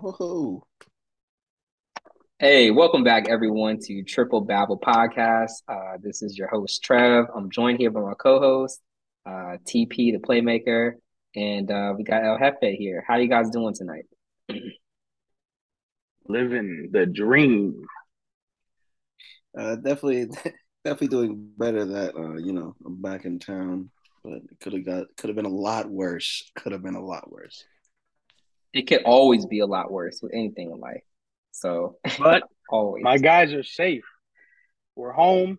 [0.00, 0.66] Whoa.
[2.38, 5.60] Hey, welcome back, everyone, to Triple Babble Podcast.
[5.68, 7.26] Uh, this is your host, Trev.
[7.36, 8.80] I'm joined here by my co host,
[9.26, 10.92] uh, TP, the playmaker,
[11.36, 13.04] and uh, we got El Jefe here.
[13.06, 14.06] How are you guys doing tonight?
[16.28, 17.84] Living the dream.
[19.54, 20.28] Uh, definitely,
[20.82, 23.90] definitely doing better that uh, you know I'm back in town,
[24.24, 26.50] but it could have got could have been a lot worse.
[26.56, 27.66] Could have been a lot worse.
[28.72, 31.02] It could always be a lot worse with anything in life.
[31.52, 33.02] So, But always.
[33.02, 34.04] my guys are safe.
[34.94, 35.58] We're home.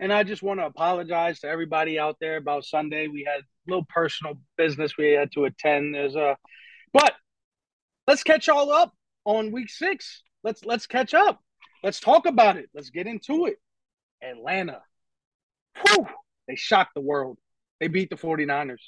[0.00, 3.06] And I just want to apologize to everybody out there about Sunday.
[3.08, 5.94] We had a little personal business we had to attend.
[5.94, 6.36] There's a
[6.92, 7.14] but
[8.06, 8.92] let's catch all up
[9.24, 10.22] on week six.
[10.42, 11.40] Let's let's catch up.
[11.82, 12.68] Let's talk about it.
[12.74, 13.56] Let's get into it.
[14.22, 14.82] Atlanta.
[15.82, 16.06] Whew,
[16.48, 17.38] they shocked the world.
[17.80, 18.80] They beat the 49ers.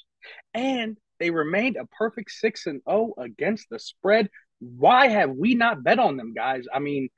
[0.53, 4.29] And they remained a perfect 6 and 0 against the spread.
[4.59, 6.65] Why have we not bet on them, guys?
[6.73, 7.09] I mean,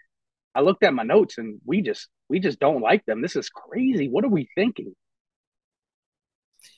[0.55, 3.21] I looked at my notes and we just we just don't like them.
[3.21, 4.09] This is crazy.
[4.09, 4.93] What are we thinking?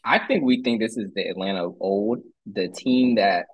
[0.03, 3.47] I think we think this is the Atlanta of old, the team that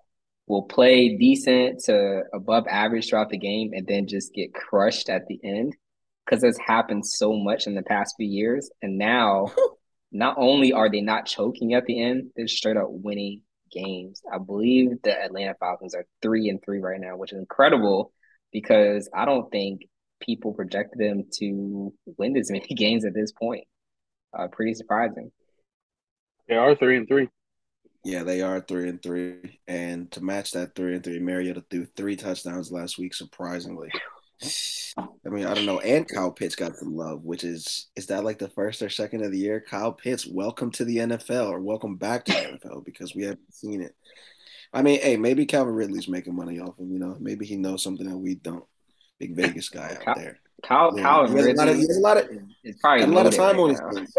[0.47, 5.27] will play decent to above average throughout the game and then just get crushed at
[5.27, 5.75] the end
[6.25, 8.69] because it's happened so much in the past few years.
[8.81, 9.52] And now,
[10.11, 14.21] not only are they not choking at the end, they're straight up winning games.
[14.31, 18.11] I believe the Atlanta Falcons are three and three right now, which is incredible
[18.51, 19.81] because I don't think
[20.19, 23.65] people projected them to win as many games at this point.
[24.37, 25.31] Uh, pretty surprising.
[26.47, 27.29] They are three and three.
[28.03, 31.85] Yeah, they are three and three, and to match that three and three, Mariota threw
[31.85, 33.13] three touchdowns last week.
[33.13, 33.89] Surprisingly,
[34.43, 35.80] I mean, I don't know.
[35.80, 39.23] And Kyle Pitts got some love, which is is that like the first or second
[39.23, 39.63] of the year?
[39.67, 43.53] Kyle Pitts, welcome to the NFL or welcome back to the NFL because we haven't
[43.53, 43.95] seen it.
[44.73, 46.91] I mean, hey, maybe Calvin Ridley's making money off him.
[46.91, 48.65] You know, maybe he knows something that we don't.
[49.19, 50.39] Big Vegas guy out there.
[50.63, 52.30] Kyle, Yeah, Kyle he has a lot of- he has a lot of-
[52.63, 53.95] it's probably Got a lot of time right on his now.
[53.95, 54.17] hands.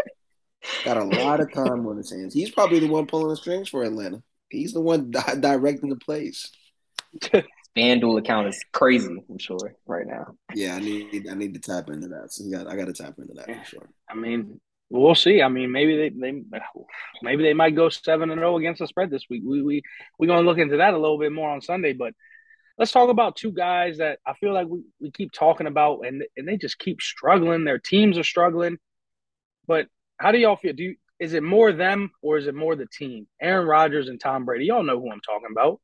[0.83, 2.33] Got a lot of time on his hands.
[2.33, 4.21] He's probably the one pulling the strings for Atlanta.
[4.49, 6.51] He's the one di- directing the plays.
[7.79, 10.35] FanDuel account is crazy, I'm sure, right now.
[10.53, 12.31] Yeah, I need I need to tap into that.
[12.33, 13.59] So you got I got to tap into that Yeah.
[13.63, 13.89] for sure.
[14.09, 14.59] I mean,
[14.89, 15.41] we'll see.
[15.41, 16.43] I mean, maybe they, they
[17.21, 19.43] maybe they might go seven and zero against the spread this week.
[19.45, 19.81] We we
[20.17, 21.93] we're gonna look into that a little bit more on Sunday.
[21.93, 22.13] But
[22.77, 26.23] let's talk about two guys that I feel like we, we keep talking about, and
[26.37, 27.63] and they just keep struggling.
[27.63, 28.77] Their teams are struggling.
[29.67, 29.87] But
[30.17, 30.73] how do y'all feel?
[30.73, 33.27] Do you, is it more them or is it more the team?
[33.41, 34.65] Aaron Rodgers and Tom Brady.
[34.65, 35.79] Y'all know who I'm talking about.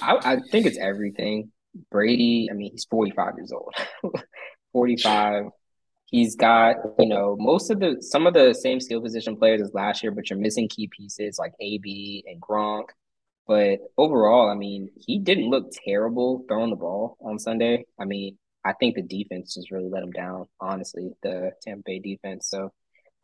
[0.00, 1.50] I, I think it's everything.
[1.90, 3.74] Brady, I mean, he's 45 years old.
[4.72, 5.46] 45.
[6.06, 9.72] He's got, you know, most of the some of the same skill position players as
[9.72, 12.88] last year, but you're missing key pieces like AB and Gronk.
[13.46, 17.86] But overall, I mean, he didn't look terrible throwing the ball on Sunday.
[17.98, 21.98] I mean, I think the defense just really let him down, honestly, the Tampa Bay
[21.98, 22.48] defense.
[22.48, 22.72] So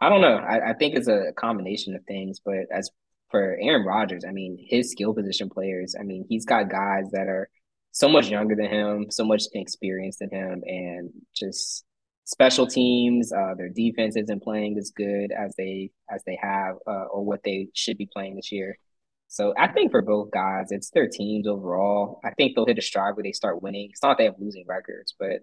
[0.01, 0.37] I don't know.
[0.37, 2.91] I, I think it's a combination of things, but as
[3.31, 7.29] for Aaron Rodgers, I mean, his skill position players, I mean, he's got guys that
[7.29, 7.49] are
[7.93, 11.85] so much younger than him, so much experienced than him, and just
[12.25, 17.05] special teams, uh, their defense isn't playing as good as they as they have uh,
[17.05, 18.79] or what they should be playing this year.
[19.29, 22.21] So I think for both guys, it's their teams overall.
[22.25, 23.89] I think they'll hit a stride where they start winning.
[23.91, 25.41] It's not that they have losing records, but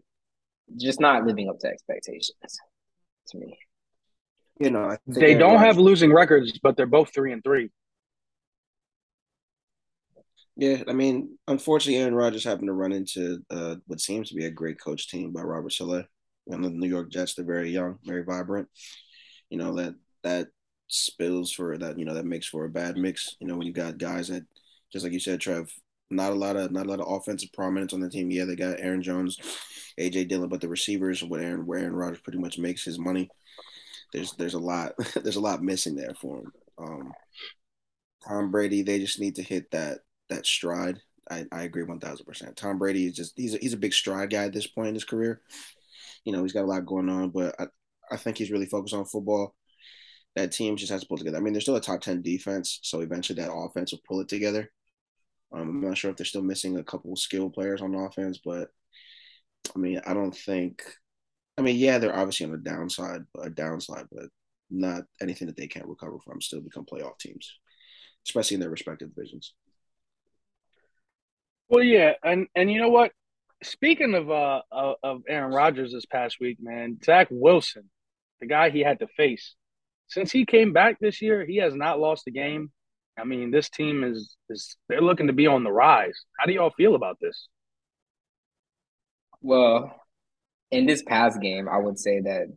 [0.78, 2.32] just not living up to expectations
[3.28, 3.58] to me.
[4.60, 7.70] You know, I think They don't have losing records, but they're both three and three.
[10.58, 14.46] Yeah, I mean, unfortunately, Aaron Rodgers happened to run into uh, what seems to be
[14.46, 16.06] a great coach team by Robert Saleh
[16.48, 17.36] and the New York Jets.
[17.36, 18.70] They're very young, very vibrant.
[19.50, 20.48] You know that that
[20.88, 22.00] spills for that.
[22.00, 23.36] You know that makes for a bad mix.
[23.42, 24.44] You know when you got guys that,
[24.94, 25.70] just like you said, Trev,
[26.10, 28.32] not a lot of not a lot of offensive prominence on the team.
[28.32, 29.38] Yeah, they got Aaron Jones,
[30.00, 33.30] AJ Dillon, but the receivers what Aaron where Aaron Rodgers pretty much makes his money.
[34.16, 36.52] There's there's a lot there's a lot missing there for him.
[36.78, 37.12] Um,
[38.26, 40.00] Tom Brady, they just need to hit that
[40.30, 41.00] that stride.
[41.30, 42.56] I, I agree one thousand percent.
[42.56, 44.94] Tom Brady is just he's a, he's a big stride guy at this point in
[44.94, 45.42] his career.
[46.24, 47.68] You know he's got a lot going on, but I,
[48.10, 49.54] I think he's really focused on football.
[50.36, 51.38] That team just has to pull together.
[51.38, 54.30] I mean, they're still a top ten defense, so eventually that offense will pull it
[54.30, 54.72] together.
[55.52, 58.40] Um, I'm not sure if they're still missing a couple of skilled players on offense,
[58.44, 58.70] but
[59.76, 60.84] I mean, I don't think.
[61.58, 64.26] I mean, yeah, they're obviously on a downside, a downside, but
[64.70, 66.42] not anything that they can't recover from.
[66.42, 67.50] Still become playoff teams,
[68.28, 69.54] especially in their respective divisions.
[71.70, 73.12] Well, yeah, and and you know what?
[73.64, 77.90] Speaking of uh of, of Aaron Rodgers this past week, man, Zach Wilson,
[78.42, 79.56] the guy he had to face,
[80.08, 82.72] since he came back this year, he has not lost a game.
[83.18, 86.16] I mean, this team is is they're looking to be on the rise.
[86.38, 87.48] How do y'all feel about this?
[89.42, 90.05] Well,
[90.72, 92.48] in this past game, I would say that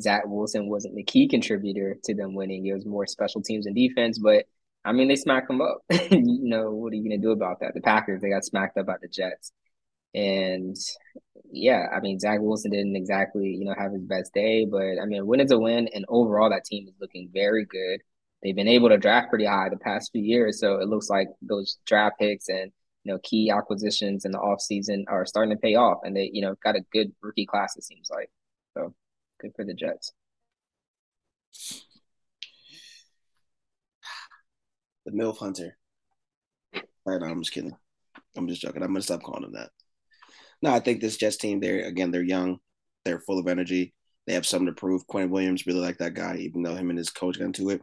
[0.00, 2.66] Zach Wilson wasn't the key contributor to them winning.
[2.66, 4.46] It was more special teams and defense, but
[4.84, 5.78] I mean, they smacked them up.
[6.10, 7.74] you know, what are you going to do about that?
[7.74, 9.52] The Packers, they got smacked up by the Jets.
[10.14, 10.76] And
[11.50, 15.06] yeah, I mean, Zach Wilson didn't exactly, you know, have his best day, but I
[15.06, 15.88] mean, win is a win.
[15.92, 18.00] And overall, that team is looking very good.
[18.42, 20.60] They've been able to draft pretty high the past few years.
[20.60, 22.70] So it looks like those draft picks and,
[23.06, 25.98] you know, key acquisitions in the offseason are starting to pay off.
[26.02, 28.28] And they, you know, got a good rookie class, it seems like.
[28.76, 28.92] So
[29.40, 30.10] good for the Jets.
[35.04, 35.78] The MILF Hunter.
[36.74, 36.82] No,
[37.12, 37.76] I'm just kidding.
[38.36, 38.82] I'm just joking.
[38.82, 39.70] I'm gonna stop calling him that.
[40.60, 42.58] No, I think this Jets team, they're again, they're young,
[43.04, 43.94] they're full of energy.
[44.26, 45.06] They have something to prove.
[45.06, 47.82] Quinn Williams really like that guy, even though him and his coach got into it.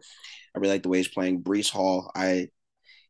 [0.54, 1.44] I really like the way he's playing.
[1.44, 2.50] Breece Hall, I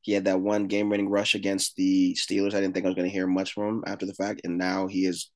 [0.04, 2.54] he had that one game winning rush against the Steelers.
[2.54, 4.58] I didn't think I was going to hear much from him after the fact, and
[4.58, 5.32] now he is.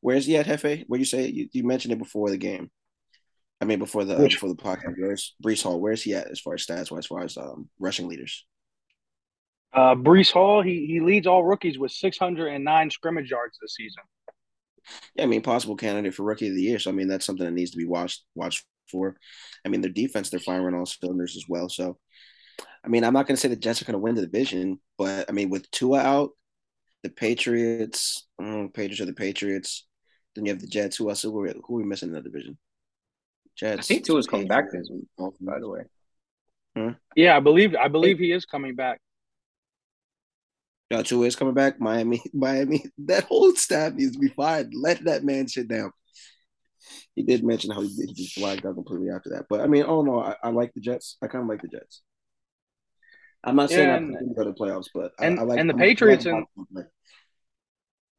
[0.00, 0.84] Where's he at, Hefe?
[0.88, 1.28] What you say?
[1.28, 2.70] You, you mentioned it before the game.
[3.60, 4.94] I mean, before the uh, before the podcast.
[4.98, 5.80] Where's Breece Hall?
[5.80, 8.44] Where's he at as far as stats, as far as um, rushing leaders?
[9.72, 14.02] Uh, Breece Hall, he he leads all rookies with 609 scrimmage yards this season.
[15.14, 16.78] Yeah, I mean, possible candidate for rookie of the year.
[16.78, 19.16] So I mean, that's something that needs to be watched watched for.
[19.64, 21.68] I mean, their defense, they're firing on all cylinders as well.
[21.68, 21.98] So,
[22.86, 24.78] I mean, I'm not going to say the Jets are going to win the division,
[24.96, 26.30] but I mean, with Tua out,
[27.02, 29.86] the Patriots, um, Patriots are the Patriots.
[30.34, 30.96] Then you have the Jets.
[30.96, 31.22] Who else?
[31.22, 32.58] Who are, who are we missing in the division?
[33.56, 33.78] Jets.
[33.78, 35.06] I think Tua's coming back this week.
[35.40, 35.80] By the way.
[36.76, 36.90] Hmm?
[37.16, 39.00] Yeah, I believe I believe he is coming back.
[40.90, 41.80] Yeah, Tua is coming back.
[41.80, 42.84] Miami, Miami.
[42.98, 44.72] That whole staff needs to be fired.
[44.74, 45.90] Let that man sit down.
[47.16, 49.46] He did mention how he, he just flagged out completely after that.
[49.48, 51.16] But I mean, oh no, I, I like the Jets.
[51.22, 52.02] I kind of like the Jets.
[53.46, 55.70] I'm not saying and, I'm going to the playoffs, but and, I, I like and
[55.70, 56.44] the I'm, Patriots and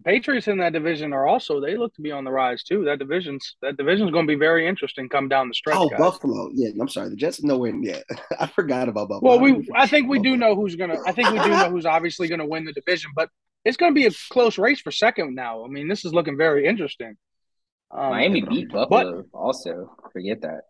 [0.06, 2.86] Patriots in that division are also they look to be on the rise too.
[2.86, 5.76] That division's that division's going to be very interesting come down the stretch.
[5.78, 6.00] Oh, guys.
[6.00, 6.50] Buffalo.
[6.54, 7.10] Yeah, I'm sorry.
[7.10, 8.04] The Jets are nowhere yet.
[8.40, 9.38] I forgot about Buffalo.
[9.38, 11.70] Well, we I think we do know who's going to I think we do know
[11.70, 13.30] who's obviously going to win the division, but
[13.66, 15.66] it's going to be a close race for second now.
[15.66, 17.18] I mean, this is looking very interesting.
[17.92, 19.94] Um, Miami beat Buffalo but, also.
[20.14, 20.62] Forget that.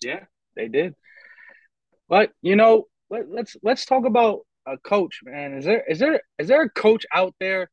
[0.00, 0.20] Yeah,
[0.56, 0.94] they did.
[2.08, 5.54] But, you know, let, let's let's talk about a coach, man.
[5.54, 7.70] Is there is there is there a coach out there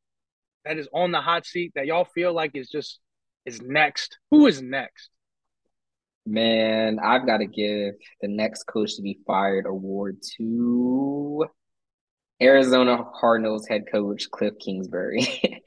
[0.66, 3.00] that is on the hot seat that y'all feel like is just
[3.46, 4.18] is next?
[4.32, 5.10] Who is next?
[6.26, 11.46] Man, I've got to give the next coach to be fired award to
[12.42, 15.22] Arizona Cardinals head coach Cliff Kingsbury.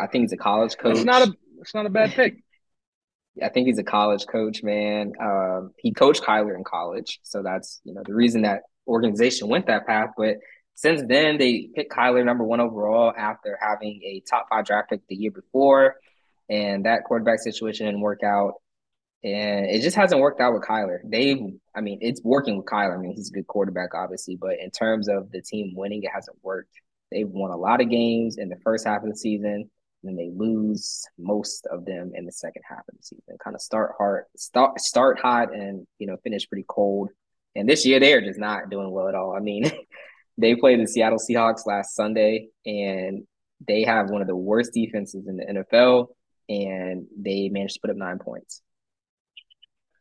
[0.00, 0.96] I think he's a college coach.
[0.96, 2.36] It's not a it's not a bad pick.
[3.42, 5.12] I think he's a college coach, man.
[5.20, 9.66] Um, he coached Kyler in college, so that's you know the reason that organization went
[9.66, 10.10] that path.
[10.16, 10.36] But
[10.74, 15.00] since then, they picked Kyler number one overall after having a top five draft pick
[15.08, 15.96] the year before,
[16.50, 18.54] and that quarterback situation didn't work out.
[19.24, 20.98] And it just hasn't worked out with Kyler.
[21.04, 22.96] They, I mean, it's working with Kyler.
[22.96, 26.10] I mean, he's a good quarterback, obviously, but in terms of the team winning, it
[26.14, 26.70] hasn't worked.
[27.10, 29.70] They've won a lot of games in the first half of the season,
[30.04, 33.36] and they lose most of them in the second half of the season.
[33.42, 37.10] Kind of start hard, start start hot, and you know finish pretty cold.
[37.56, 39.34] And this year, they are just not doing well at all.
[39.34, 39.70] I mean,
[40.38, 43.24] they played the Seattle Seahawks last Sunday, and
[43.66, 46.08] they have one of the worst defenses in the NFL,
[46.48, 48.62] and they managed to put up nine points.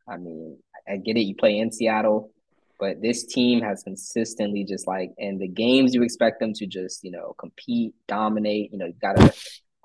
[0.07, 0.57] I mean,
[0.88, 2.31] I get it, you play in Seattle,
[2.79, 7.03] but this team has consistently just like in the games you expect them to just,
[7.03, 8.71] you know, compete, dominate.
[8.71, 9.33] You know, you've got a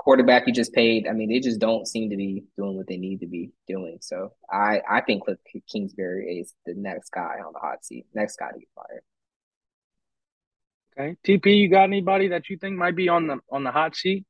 [0.00, 1.07] quarterback you just paid.
[1.07, 3.99] I mean, they just don't seem to be doing what they need to be doing.
[4.00, 5.37] So I, I think Cliff
[5.71, 9.02] Kingsbury is the next guy on the hot seat, next guy to get fired.
[10.99, 13.95] Okay, TP, you got anybody that you think might be on the on the hot
[13.95, 14.25] seat?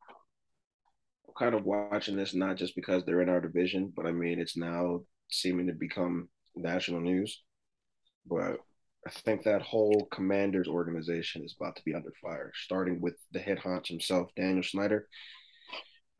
[1.28, 4.40] I'm kind of watching this not just because they're in our division, but I mean
[4.40, 7.42] it's now seeming to become national news.
[8.26, 8.56] But
[9.06, 13.38] I think that whole Commanders organization is about to be under fire, starting with the
[13.38, 15.06] head honch himself, Daniel Snyder.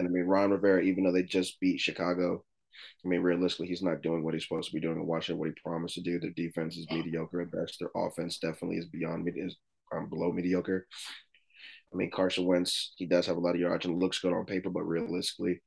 [0.00, 2.42] And I mean, Ron Rivera, even though they just beat Chicago,
[3.04, 5.48] I mean, realistically, he's not doing what he's supposed to be doing in Washington, what
[5.48, 6.18] he promised to do.
[6.18, 7.76] Their defense is mediocre at best.
[7.78, 9.56] Their offense definitely is beyond is
[9.94, 10.86] um, below mediocre.
[11.92, 14.46] I mean, Carson Wentz, he does have a lot of yards and looks good on
[14.46, 15.60] paper, but realistically,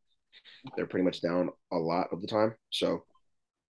[0.75, 2.55] they're pretty much down a lot of the time.
[2.71, 3.03] So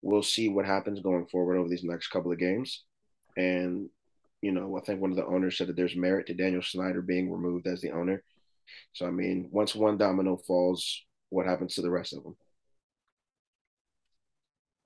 [0.03, 2.83] we'll see what happens going forward over these next couple of games.
[3.37, 3.91] And,
[4.43, 7.01] you know, I think one of the owners said that there's merit to Daniel Snyder
[7.01, 8.25] being removed as the owner.
[8.93, 12.37] So, I mean, once one domino falls, what happens to the rest of them?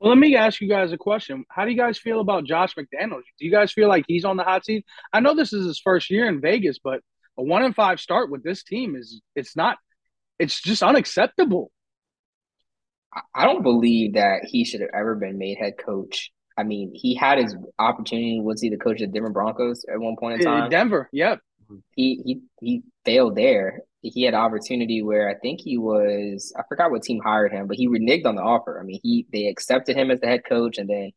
[0.01, 1.45] Well, let me ask you guys a question.
[1.49, 3.23] How do you guys feel about Josh McDaniels?
[3.39, 4.85] Do you guys feel like he's on the hot seat?
[5.13, 7.01] I know this is his first year in Vegas, but
[7.39, 9.79] a one and five start with this team is it's not
[10.41, 11.71] it's just unacceptable.
[13.35, 16.33] I don't believe that he should have ever been made head coach.
[16.57, 18.41] I mean, he had his opportunity.
[18.41, 20.71] Was he the coach of the Denver Broncos at one point in uh, time?
[20.71, 21.39] Denver, yep.
[21.95, 23.81] He he he failed there.
[24.03, 27.67] He had an opportunity where I think he was I forgot what team hired him,
[27.67, 28.81] but he reneged on the offer.
[28.81, 31.13] I mean, he they accepted him as the head coach, and then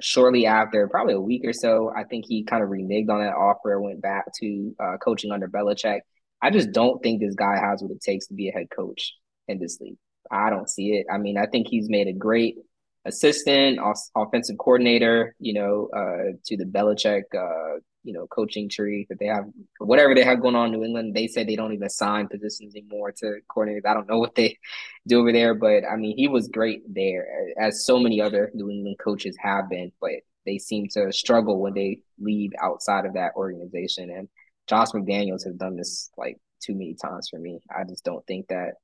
[0.00, 3.34] shortly after, probably a week or so, I think he kind of reneged on that
[3.34, 6.00] offer, went back to uh, coaching under Belichick.
[6.42, 9.14] I just don't think this guy has what it takes to be a head coach
[9.46, 9.98] in this league.
[10.30, 11.06] I don't see it.
[11.12, 12.56] I mean, I think he's made a great
[13.04, 13.78] assistant,
[14.16, 19.26] offensive coordinator, you know, uh, to the Belichick, uh, you know, coaching tree that they
[19.26, 19.44] have,
[19.78, 21.14] whatever they have going on in New England.
[21.14, 23.86] They say they don't even sign positions anymore to coordinators.
[23.86, 24.58] I don't know what they
[25.06, 27.26] do over there, but I mean, he was great there,
[27.58, 30.10] as so many other New England coaches have been, but
[30.46, 34.10] they seem to struggle when they leave outside of that organization.
[34.10, 34.28] And
[34.68, 37.60] Josh McDaniels has done this like too many times for me.
[37.74, 38.74] I just don't think that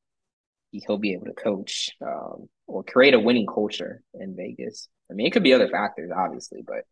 [0.72, 4.88] he'll be able to coach um, or create a winning culture in Vegas.
[5.10, 6.84] I mean, it could be other factors, obviously, but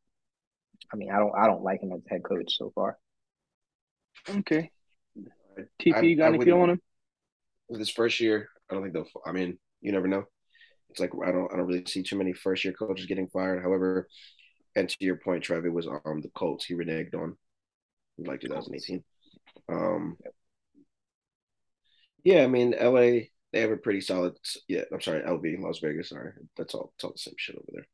[0.93, 2.99] I mean, I don't, I don't like him as head coach so far.
[4.29, 4.71] Okay.
[5.81, 6.81] TP, you got any feel on him?
[7.69, 9.09] With his first year, I don't think they'll.
[9.25, 10.25] I mean, you never know.
[10.91, 13.63] It's like I don't, I don't really see too many first year coaches getting fired.
[13.63, 14.09] However,
[14.77, 17.37] and to your point, Trev, it was um the Colts he reneged on,
[18.19, 19.03] like 2018.
[19.69, 20.17] Um,
[22.23, 24.35] yeah, I mean, LA they have a pretty solid.
[24.69, 26.09] Yeah, I'm sorry, LV Las Vegas.
[26.09, 26.93] Sorry, that's all.
[26.97, 27.87] It's all the same shit over there.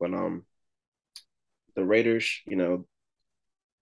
[0.00, 0.44] But um,
[1.76, 2.86] the Raiders, you know,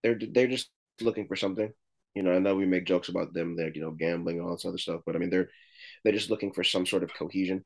[0.03, 0.69] they're they're just
[1.01, 1.71] looking for something.
[2.15, 4.55] You know, I know we make jokes about them, they're you know gambling and all
[4.55, 5.49] this other stuff, but I mean they're
[6.03, 7.63] they're just looking for some sort of cohesion.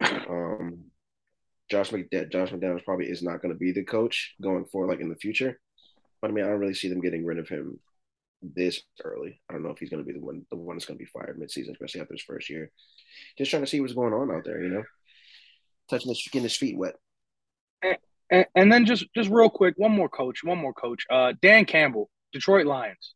[0.28, 0.90] Um,
[1.70, 5.00] Josh McDaniels, Josh McDaniels probably is not going to be the coach going forward, like
[5.00, 5.58] in the future.
[6.20, 7.78] But I mean, I don't really see them getting rid of him
[8.42, 9.40] this early.
[9.48, 11.04] I don't know if he's going to be the one the one that's going to
[11.04, 12.70] be fired midseason, especially after his first year.
[13.38, 14.84] Just trying to see what's going on out there, you know,
[15.88, 16.96] touching his getting his feet wet.
[18.30, 21.04] And, and, then just just real quick, one more coach, one more coach.
[21.10, 23.14] Uh, Dan Campbell, Detroit Lions.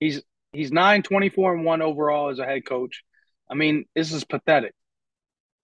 [0.00, 3.02] He's he's nine twenty four and one overall as a head coach.
[3.50, 4.74] I mean, this is pathetic.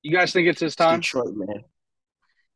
[0.02, 1.00] You guys think it's his time?
[1.00, 1.64] It's Detroit, man.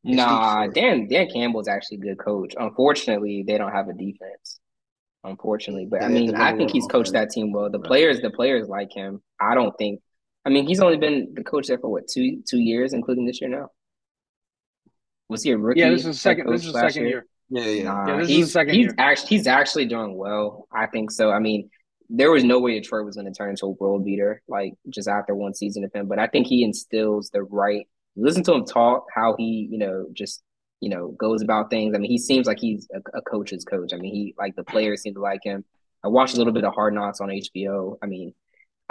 [0.05, 0.75] It's nah, Detroit.
[0.75, 2.55] Dan Dan Campbell's actually a good coach.
[2.59, 4.61] Unfortunately, they don't have a defense
[5.25, 5.87] unfortunately.
[5.87, 7.71] But I mean, I think he's coached that team well.
[7.71, 9.23] The players, the players like him.
[9.41, 10.01] I don't think.
[10.45, 13.41] I mean, he's only been the coach there for what two two years, including this
[13.41, 13.69] year now.
[15.33, 15.81] Was he a rookie?
[15.81, 16.51] Yeah, this is second.
[16.51, 17.27] This is second year.
[17.51, 17.65] year.
[17.65, 17.83] Yeah, yeah.
[17.85, 18.95] Nah, yeah this he's, is second he's year.
[18.99, 20.69] actually he's actually doing well.
[20.73, 21.31] I think so.
[21.31, 21.69] I mean,
[22.09, 25.09] there was no way Detroit was going to turn into a world beater like just
[25.09, 26.07] after one season of him.
[26.07, 27.87] But I think he instills the right.
[28.15, 30.43] Listen to him talk, how he you know just
[30.83, 31.95] you know, goes about things.
[31.95, 33.95] I mean, he seems like he's a, a, coach's coach.
[33.95, 35.65] I mean, he like the players seem to like him.
[36.03, 37.99] I watched a little bit of Hard Knocks on HBO.
[38.03, 38.35] I mean,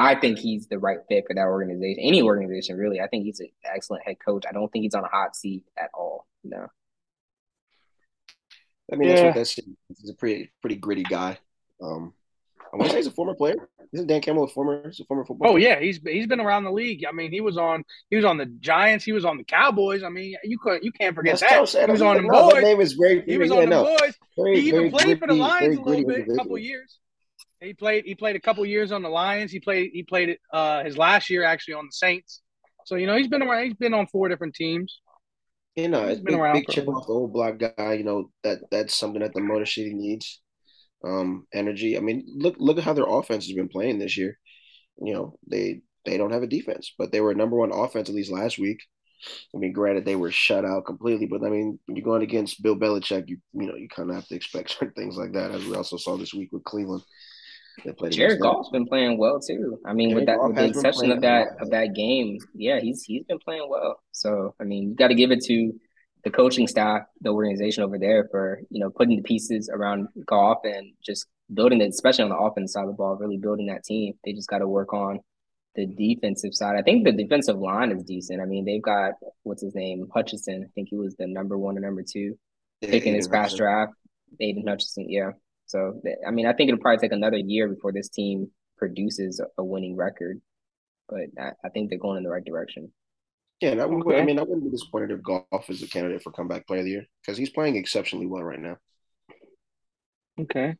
[0.01, 2.99] I think he's the right fit for that organization, any organization really.
[3.01, 4.45] I think he's an excellent head coach.
[4.47, 6.27] I don't think he's on a hot seat at all.
[6.43, 6.67] No.
[8.91, 9.15] I mean, yeah.
[9.15, 9.59] that's what that's.
[10.01, 11.37] He's a pretty pretty gritty guy.
[11.81, 12.13] Um,
[12.73, 13.55] I want to say he's a former player.
[13.93, 14.83] Isn't Dan Campbell a former?
[14.85, 15.49] He's a former football.
[15.49, 15.69] Oh player?
[15.69, 17.03] yeah, he's he's been around the league.
[17.07, 19.03] I mean, he was on he was on the Giants.
[19.03, 20.03] He was on the Cowboys.
[20.03, 21.85] I mean, you could you can't forget That's that.
[21.85, 22.53] He was on the boys.
[22.53, 23.23] That name is very.
[23.25, 23.83] He was on the no.
[23.83, 24.13] boys.
[24.37, 26.99] Very, he even played gritty, for the Lions a little bit, a couple years.
[27.61, 29.51] He played he played a couple years on the Lions.
[29.51, 32.41] He played he played uh, his last year actually on the Saints.
[32.85, 33.65] So you know he's been around.
[33.65, 34.99] He's been on four different teams.
[35.75, 37.93] You know, he's been big, around big chip off the old block guy.
[37.93, 40.41] You know that that's something that the Motor City needs
[41.05, 41.97] um, energy.
[41.97, 44.37] I mean, look look at how their offense has been playing this year.
[44.99, 48.15] You know, they they don't have a defense, but they were number one offense at
[48.15, 48.81] least last week.
[49.53, 52.63] I mean, granted they were shut out completely, but I mean, when you're going against
[52.63, 55.51] Bill Belichick, you you know you kind of have to expect certain things like that,
[55.51, 57.03] as we also saw this week with Cleveland.
[58.09, 59.79] Jared Goff's been playing well too.
[59.85, 61.57] I mean, Jared with that with the exception of that well.
[61.61, 64.01] of that game, yeah, he's he's been playing well.
[64.11, 65.73] So I mean, you got to give it to
[66.23, 70.59] the coaching staff, the organization over there for you know putting the pieces around Goff
[70.63, 73.83] and just building it, especially on the offense side of the ball, really building that
[73.83, 74.13] team.
[74.23, 75.19] They just got to work on
[75.75, 76.75] the defensive side.
[76.77, 78.41] I think the defensive line is decent.
[78.41, 80.65] I mean, they've got what's his name, Hutchinson.
[80.67, 82.37] I think he was the number one or number two
[82.81, 83.93] yeah, pick in his past draft.
[84.39, 85.31] Aidan Hutchinson, yeah.
[85.71, 89.63] So I mean, I think it'll probably take another year before this team produces a
[89.63, 90.41] winning record,
[91.07, 92.91] but I, I think they're going in the right direction.
[93.61, 94.19] Yeah, and I, okay.
[94.19, 96.85] I mean, I wouldn't be disappointed if Goff is a candidate for comeback player of
[96.85, 98.77] the year because he's playing exceptionally well right now.
[100.39, 100.75] Okay.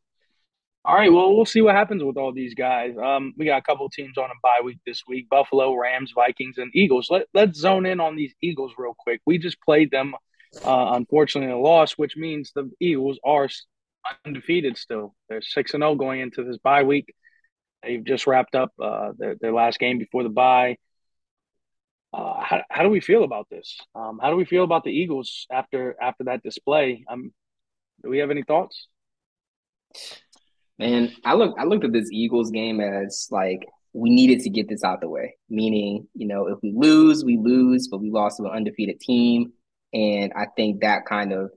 [0.84, 2.96] All right, well, we'll see what happens with all these guys.
[3.00, 6.58] Um, we got a couple teams on a bye week this week: Buffalo, Rams, Vikings,
[6.58, 7.06] and Eagles.
[7.08, 9.20] Let Let's zone in on these Eagles real quick.
[9.24, 10.16] We just played them,
[10.64, 13.48] uh, unfortunately, a loss, which means the Eagles are
[14.24, 15.14] undefeated still.
[15.28, 17.14] They're six and zero oh going into this bye week.
[17.82, 20.76] They've just wrapped up uh, their their last game before the bye.
[22.12, 23.78] Uh, how, how do we feel about this?
[23.94, 27.04] Um, how do we feel about the Eagles after after that display?
[27.08, 27.32] Um,
[28.02, 28.88] do we have any thoughts?
[30.78, 34.68] Man, I look I looked at this Eagles game as like we needed to get
[34.68, 35.36] this out the way.
[35.48, 39.52] Meaning, you know, if we lose, we lose, but we lost to an undefeated team.
[39.92, 41.50] And I think that kind of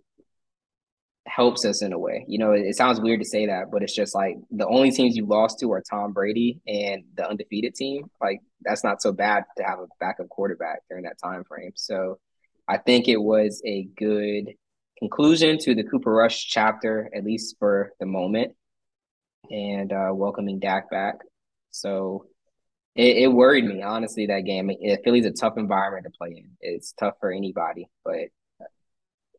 [1.27, 2.25] helps us in a way.
[2.27, 4.91] You know, it, it, sounds weird to say that, but it's just like the only
[4.91, 8.09] teams you lost to are Tom Brady and the undefeated team.
[8.21, 11.71] Like that's not so bad to have a backup quarterback during that time frame.
[11.75, 12.19] So
[12.67, 14.53] I think it was a good
[14.99, 18.53] conclusion to the Cooper Rush chapter, at least for the moment
[19.51, 21.19] and uh, welcoming Dak back.
[21.71, 22.25] So
[22.95, 24.71] it, it, worried me honestly that game.
[24.71, 26.51] It, Philly's a tough environment to play in.
[26.61, 28.29] It's tough for anybody, but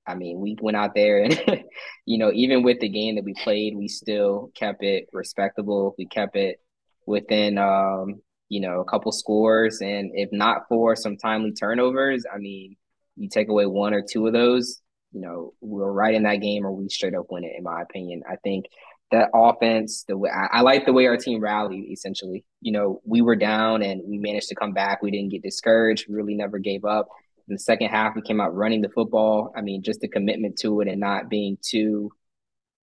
[0.06, 1.64] I mean, we went out there and
[2.06, 5.94] you know, even with the game that we played, we still kept it respectable.
[5.98, 6.60] We kept it
[7.06, 12.38] within um, you know, a couple scores and if not for some timely turnovers, I
[12.38, 12.76] mean,
[13.16, 14.80] you take away one or two of those,
[15.12, 17.82] you know, we're right in that game or we straight up win it in my
[17.82, 18.22] opinion.
[18.30, 18.66] I think
[19.12, 21.90] that offense, the way I, I, like the way our team rallied.
[21.90, 25.02] Essentially, you know, we were down and we managed to come back.
[25.02, 26.06] We didn't get discouraged.
[26.08, 27.08] We really never gave up.
[27.48, 29.52] In the second half, we came out running the football.
[29.56, 32.10] I mean, just the commitment to it and not being too,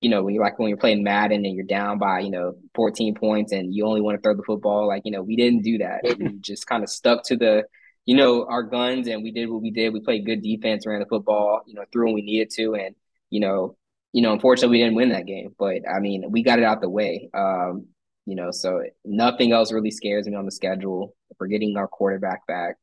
[0.02, 2.56] you know, when you're like when you're playing Madden and you're down by you know
[2.76, 4.88] 14 points and you only want to throw the football.
[4.88, 6.02] Like you know, we didn't do that.
[6.04, 7.66] we just kind of stuck to the
[8.06, 9.94] you know, our guns and we did what we did.
[9.94, 12.76] We played good defense, ran the football, you know, threw when we needed to.
[12.76, 12.96] And,
[13.30, 13.78] you know,
[14.12, 16.82] you know, unfortunately, we didn't win that game, but I mean, we got it out
[16.82, 17.30] the way.
[17.34, 17.88] Um,
[18.26, 21.16] you know, so nothing else really scares me on the schedule.
[21.40, 22.76] We're getting our quarterback back.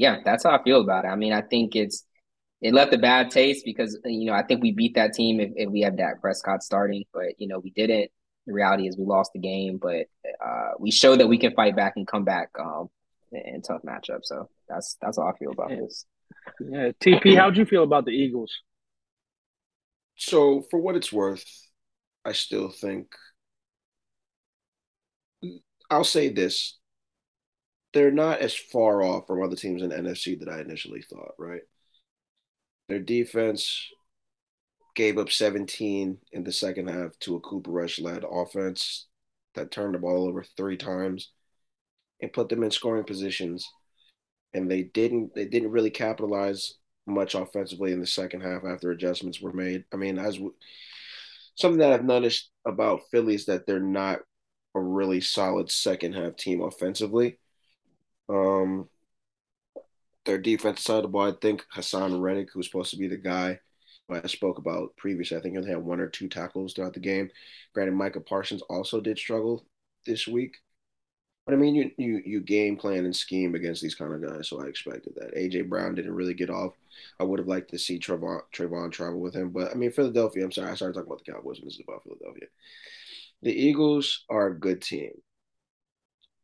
[0.00, 1.08] Yeah, that's how I feel about it.
[1.08, 2.06] I mean, I think it's
[2.62, 5.50] it left a bad taste because you know I think we beat that team if,
[5.56, 8.10] if we have Dak Prescott starting, but you know we didn't.
[8.46, 10.06] The reality is we lost the game, but
[10.42, 12.88] uh, we showed that we can fight back and come back um,
[13.30, 14.24] in tough matchups.
[14.24, 15.80] So that's that's how I feel about yeah.
[15.82, 16.06] this.
[16.58, 18.50] Yeah, TP, how'd you feel about the Eagles?
[20.16, 21.44] So, for what it's worth,
[22.24, 23.12] I still think
[25.90, 26.78] I'll say this.
[27.92, 31.62] They're not as far off from other teams in NFC that I initially thought, right?
[32.88, 33.88] Their defense
[34.94, 39.06] gave up 17 in the second half to a Cooper Rush led offense
[39.54, 41.30] that turned the ball over three times
[42.20, 43.68] and put them in scoring positions.
[44.52, 46.74] And they didn't they didn't really capitalize
[47.06, 49.84] much offensively in the second half after adjustments were made.
[49.92, 50.38] I mean, as
[51.54, 54.20] something that I've noticed about Philly is that they're not
[54.74, 57.38] a really solid second half team offensively.
[58.30, 58.88] Um,
[60.24, 63.16] their defense side of the ball, I think Haason Reddick, who's supposed to be the
[63.16, 63.58] guy
[64.10, 67.00] I spoke about previously, I think he only had one or two tackles throughout the
[67.00, 67.30] game.
[67.74, 69.64] Granted, Micah Parsons also did struggle
[70.06, 70.56] this week.
[71.46, 74.48] But I mean, you you you game plan and scheme against these kind of guys,
[74.48, 75.34] so I expected that.
[75.34, 76.74] AJ Brown didn't really get off.
[77.18, 80.44] I would have liked to see Trevon, Trevon travel with him, but I mean, Philadelphia.
[80.44, 82.46] I'm sorry, I started talking about the Cowboys, and this is about Philadelphia.
[83.42, 85.12] The Eagles are a good team.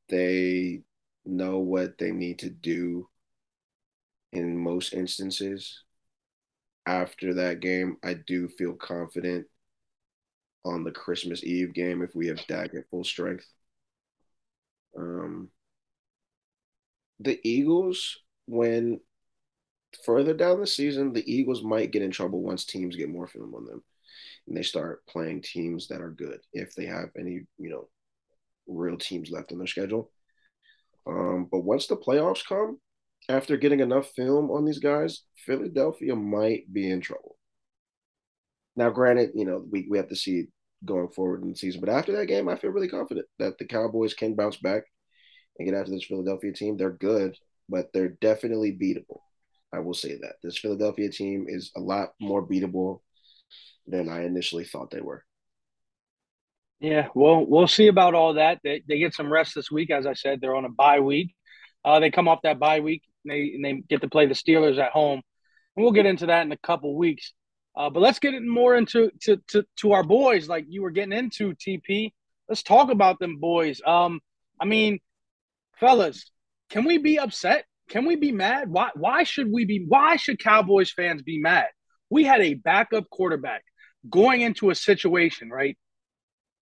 [0.08, 0.82] They
[1.26, 3.08] know what they need to do
[4.32, 5.82] in most instances.
[6.86, 9.46] After that game, I do feel confident
[10.64, 13.46] on the Christmas Eve game if we have Dak at full strength.
[14.96, 15.48] Um,
[17.20, 19.00] the Eagles, when
[20.04, 23.54] further down the season, the Eagles might get in trouble once teams get more film
[23.54, 23.82] on them
[24.46, 27.88] and they start playing teams that are good if they have any, you know,
[28.66, 30.10] real teams left in their schedule.
[31.06, 32.78] Um, but once the playoffs come,
[33.28, 37.36] after getting enough film on these guys, Philadelphia might be in trouble.
[38.76, 40.46] Now, granted, you know, we, we have to see
[40.84, 41.80] going forward in the season.
[41.80, 44.84] But after that game, I feel really confident that the Cowboys can bounce back
[45.58, 46.76] and get after this Philadelphia team.
[46.76, 47.36] They're good,
[47.68, 49.20] but they're definitely beatable.
[49.72, 53.00] I will say that this Philadelphia team is a lot more beatable
[53.86, 55.24] than I initially thought they were.
[56.80, 58.60] Yeah, well, we'll see about all that.
[58.62, 59.90] They, they get some rest this week.
[59.90, 61.34] As I said, they're on a bye week.
[61.84, 64.34] Uh, they come off that bye week and they, and they get to play the
[64.34, 65.22] Steelers at home.
[65.76, 67.32] And we'll get into that in a couple weeks.
[67.76, 71.12] Uh, but let's get more into to, to to our boys, like you were getting
[71.12, 72.12] into TP.
[72.48, 73.82] Let's talk about them boys.
[73.84, 74.20] Um,
[74.58, 74.98] I mean,
[75.78, 76.30] fellas,
[76.70, 77.66] can we be upset?
[77.90, 78.70] Can we be mad?
[78.70, 81.66] Why why should we be why should Cowboys fans be mad?
[82.08, 83.62] We had a backup quarterback
[84.08, 85.76] going into a situation, right?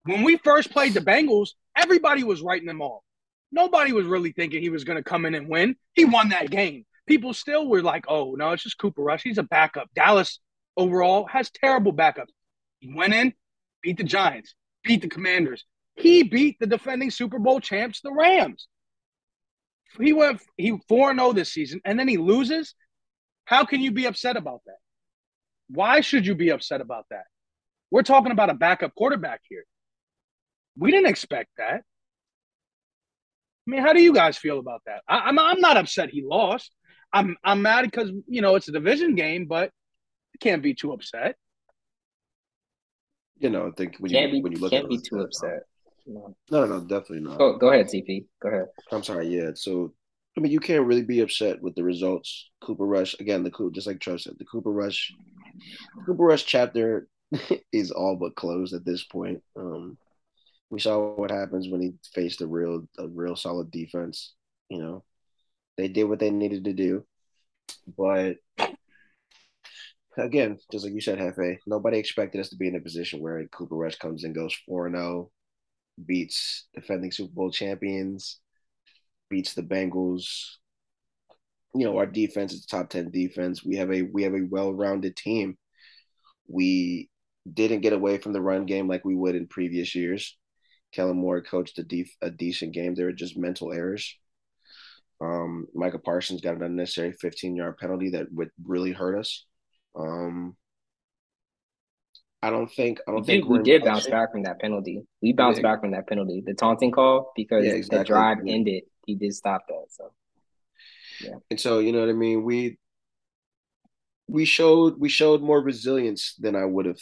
[0.05, 3.03] When we first played the Bengals, everybody was writing them off.
[3.51, 5.77] Nobody was really thinking he was going to come in and win.
[5.95, 6.85] He won that game.
[7.07, 9.23] People still were like, "Oh no, it's just Cooper Rush.
[9.23, 10.41] He's a backup." Dallas
[10.77, 12.33] overall has terrible backups.
[12.81, 13.35] He went in,
[13.83, 15.65] beat the Giants, beat the Commanders.
[15.95, 18.69] He beat the defending Super Bowl champs, the Rams.
[20.01, 22.75] He went he 4 0 this season and then he loses.
[23.45, 24.79] How can you be upset about that?
[25.69, 27.25] Why should you be upset about that?
[27.91, 29.65] We're talking about a backup quarterback here.
[30.77, 31.83] We didn't expect that.
[33.67, 35.03] I mean, how do you guys feel about that?
[35.09, 36.71] I, am I'm, I'm not upset he lost.
[37.13, 39.71] I'm I'm mad because you know it's a division game, but
[40.33, 41.37] you can't be too upset.
[43.39, 45.21] You know, I think when can't you be, when you look can't at be too
[45.21, 45.61] upset.
[46.07, 46.35] No.
[46.51, 47.39] no, no, definitely not.
[47.39, 48.27] Go go ahead, TP.
[48.43, 48.67] Go ahead.
[48.93, 49.29] I'm sorry.
[49.29, 49.53] Yeah.
[49.55, 49.95] So
[50.37, 52.51] I mean, you can't really be upset with the results.
[52.61, 53.45] Cooper Rush again.
[53.45, 55.13] The Cooper, just like Trev said, the Cooper Rush,
[56.05, 57.07] Cooper Rush chapter
[57.73, 59.41] is all but closed at this point.
[59.57, 59.97] Um,
[60.71, 64.35] we saw what happens when he faced a real, a real solid defense.
[64.69, 65.05] You know,
[65.77, 67.05] they did what they needed to do,
[67.97, 68.37] but
[70.17, 73.47] again, just like you said, Hefe, nobody expected us to be in a position where
[73.49, 75.31] Cooper Rush comes and goes four and zero, oh,
[76.05, 78.41] beats defending Super Bowl champions
[79.35, 80.27] beats the Bengals.
[81.75, 83.65] You know, our defense is top 10 defense.
[83.65, 85.59] We have a we have a well-rounded team.
[86.47, 87.11] We
[87.53, 90.37] didn't get away from the run game like we would in previous years.
[90.95, 92.95] Kellen Moore coached a, def- a decent game.
[92.95, 94.17] There were just mental errors.
[95.21, 99.45] Um, Micah Parsons got an unnecessary 15 yard penalty that would really hurt us.
[99.99, 100.57] Um,
[102.43, 105.03] I don't think I don't we think did, we did bounce back from that penalty.
[105.23, 105.71] We bounced yeah.
[105.71, 107.99] back from that penalty, the taunting call because yeah, exactly.
[107.99, 108.55] the drive yeah.
[108.55, 109.87] ended he did stop that.
[109.91, 110.13] So
[111.23, 111.37] yeah.
[111.51, 112.45] And so you know what I mean.
[112.45, 112.79] We
[114.29, 117.01] we showed we showed more resilience than I would have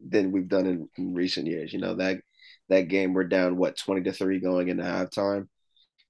[0.00, 1.72] than we've done in, in recent years.
[1.72, 2.18] You know that
[2.68, 5.48] that game we're down what twenty to three going into halftime.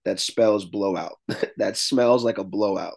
[0.04, 1.18] That spells blowout.
[1.56, 2.96] that smells like a blowout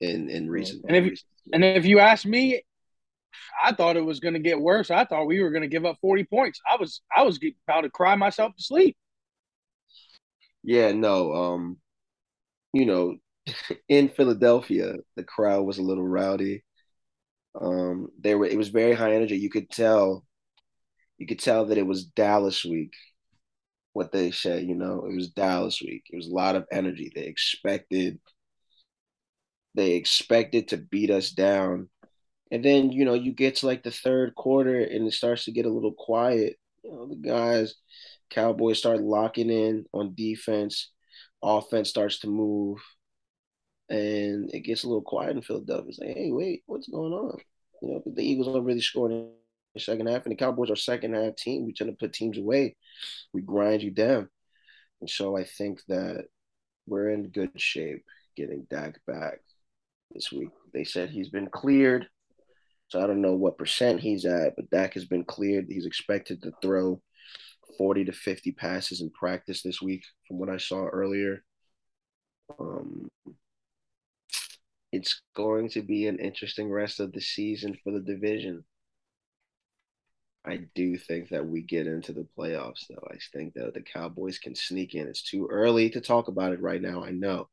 [0.00, 0.84] in in recent.
[0.88, 2.62] And if recent and if you ask me,
[3.62, 4.90] I thought it was going to get worse.
[4.90, 6.60] I thought we were going to give up forty points.
[6.70, 8.96] I was I was about to cry myself to sleep.
[10.62, 11.32] Yeah, no.
[11.32, 11.78] Um,
[12.72, 13.16] you know,
[13.88, 16.64] in Philadelphia, the crowd was a little rowdy.
[17.60, 19.38] Um, they were it was very high energy.
[19.38, 20.24] You could tell,
[21.18, 22.94] you could tell that it was Dallas week.
[23.92, 26.04] What they said, you know, it was Dallas week.
[26.10, 27.10] It was a lot of energy.
[27.14, 28.20] They expected,
[29.74, 31.88] they expected to beat us down,
[32.50, 35.52] and then you know you get to like the third quarter and it starts to
[35.52, 36.56] get a little quiet.
[36.84, 37.74] You know, the guys
[38.30, 40.90] Cowboys start locking in on defense.
[41.42, 42.78] Offense starts to move,
[43.88, 45.88] and it gets a little quiet in Philadelphia.
[45.88, 47.38] It's like, hey, wait, what's going on?
[47.82, 49.30] You know, the Eagles aren't really score in the
[49.78, 51.64] second half, and the Cowboys are second half team.
[51.64, 52.76] We tend to put teams away.
[53.32, 54.28] We grind you down,
[55.00, 56.26] and so I think that
[56.86, 58.04] we're in good shape
[58.36, 59.40] getting Dak back
[60.12, 60.50] this week.
[60.72, 62.08] They said he's been cleared.
[62.88, 65.66] So I don't know what percent he's at, but Dak has been cleared.
[65.68, 67.02] He's expected to throw
[67.76, 71.44] 40 to 50 passes in practice this week from what I saw earlier.
[72.58, 73.08] Um,
[74.90, 78.64] it's going to be an interesting rest of the season for the division.
[80.48, 83.06] I do think that we get into the playoffs, though.
[83.10, 85.06] I think that the Cowboys can sneak in.
[85.06, 87.48] It's too early to talk about it right now, I know.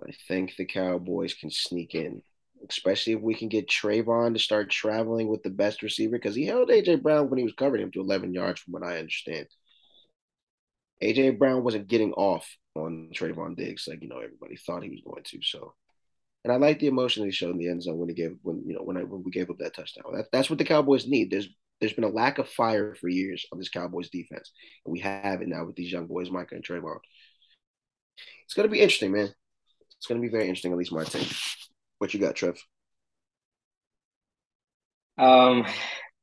[0.00, 2.22] I think the Cowboys can sneak in
[2.70, 6.46] especially if we can get Trevon to start traveling with the best receiver because he
[6.46, 9.46] held AJ Brown when he was covering him to 11 yards, from what I understand.
[11.02, 15.02] AJ Brown wasn't getting off on Trevon Diggs like you know everybody thought he was
[15.04, 15.38] going to.
[15.42, 15.74] So,
[16.44, 18.62] and I like the emotion he showed in the end zone when he gave when
[18.66, 20.14] you know when I when we gave up that touchdown.
[20.14, 21.30] That, that's what the Cowboys need.
[21.30, 21.48] There's
[21.80, 24.52] there's been a lack of fire for years on this Cowboys defense,
[24.84, 26.98] and we have it now with these young boys, Micah and Trevon.
[28.44, 29.30] It's gonna be interesting, man.
[29.98, 31.04] It's gonna be very interesting, at least my.
[31.98, 32.58] What you got, Trev?
[35.16, 35.64] Um,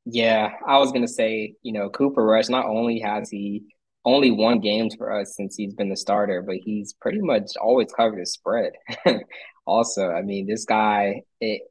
[0.05, 2.49] yeah, I was gonna say, you know, Cooper Rush.
[2.49, 3.63] Not only has he
[4.05, 7.91] only won games for us since he's been the starter, but he's pretty much always
[7.93, 8.73] covered his spread.
[9.65, 11.61] also, I mean, this guy, it,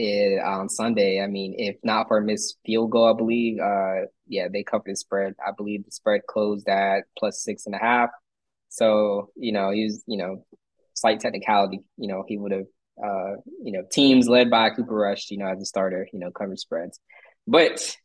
[0.00, 1.22] it on Sunday.
[1.22, 4.92] I mean, if not for a missed field goal, I believe, uh, yeah, they covered
[4.92, 5.34] the spread.
[5.44, 8.10] I believe the spread closed at plus six and a half.
[8.68, 10.44] So, you know, he's, you know,
[10.94, 12.66] slight technicality, you know, he would have
[13.02, 16.30] uh, you know, teams led by Cooper Rush, you know, as a starter, you know,
[16.30, 17.00] cover spreads.
[17.46, 17.96] But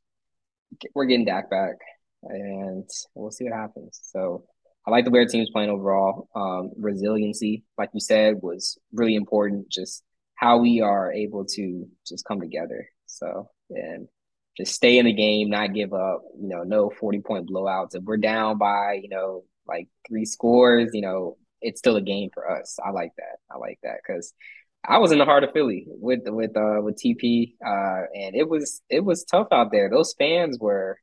[0.93, 1.75] we're getting Dak back,
[2.23, 3.99] and we'll see what happens.
[4.01, 4.45] So
[4.87, 6.29] I like the way our team's playing overall.
[6.35, 9.69] Um, resiliency, like you said, was really important.
[9.69, 10.03] Just
[10.35, 12.87] how we are able to just come together.
[13.07, 14.07] So and
[14.57, 16.21] just stay in the game, not give up.
[16.39, 17.95] You know, no forty point blowouts.
[17.95, 22.29] If we're down by you know like three scores, you know, it's still a game
[22.33, 22.77] for us.
[22.83, 23.37] I like that.
[23.51, 24.33] I like that because
[24.87, 28.47] I was in the heart of Philly with with uh with TP, uh, and it
[28.47, 29.89] was it was tough out there.
[29.89, 30.99] Those fans were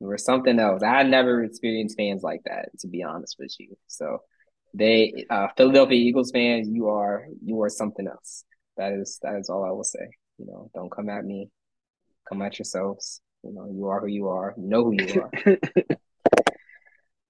[0.00, 0.82] were something else.
[0.82, 3.76] I never experienced fans like that, to be honest with you.
[3.88, 4.22] So
[4.74, 8.44] they uh, Philadelphia Eagles fans, you are you are something else.
[8.80, 10.08] That is that is all I will say.
[10.38, 11.50] You know, don't come at me.
[12.26, 13.20] Come at yourselves.
[13.44, 14.54] You know, you are who you are.
[14.56, 15.30] You know who you are.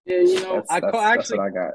[0.06, 1.74] yeah, you know, that's, I that's, call, that's actually what I got.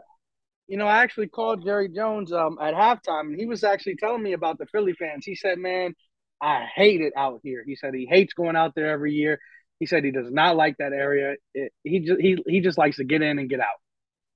[0.69, 4.23] You know, I actually called Jerry Jones um, at halftime, and he was actually telling
[4.23, 5.25] me about the Philly fans.
[5.25, 5.93] He said, "Man,
[6.41, 9.39] I hate it out here." He said he hates going out there every year.
[9.81, 11.35] He said he does not like that area.
[11.53, 13.81] It, he just he he just likes to get in and get out.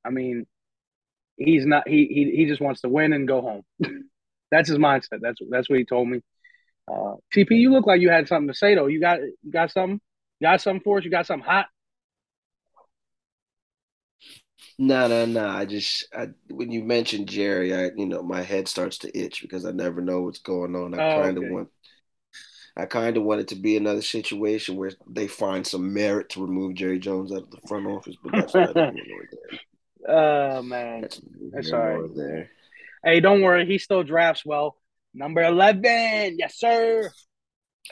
[0.03, 0.47] I mean,
[1.37, 3.61] he's not he he he just wants to win and go home.
[4.51, 5.19] that's his mindset.
[5.21, 6.21] That's that's what he told me.
[6.91, 8.87] Uh, TP, you look like you had something to say though.
[8.87, 10.01] You got you got something?
[10.39, 11.05] You got something for us?
[11.05, 11.67] You got something hot?
[14.79, 15.47] No, no, no.
[15.47, 19.41] I just I, when you mentioned Jerry, I you know my head starts to itch
[19.41, 20.93] because I never know what's going on.
[20.93, 21.45] I Oh, kind of okay.
[21.45, 21.69] want
[22.75, 26.41] I kind of want it to be another situation where they find some merit to
[26.45, 29.59] remove Jerry Jones out of the front office, but that's nor there.
[30.07, 31.07] Oh man.
[31.07, 32.09] That's That's all right.
[32.15, 32.49] there.
[33.03, 33.65] Hey, don't worry.
[33.65, 34.75] He still drafts well.
[35.13, 37.09] Number eleven, yes sir.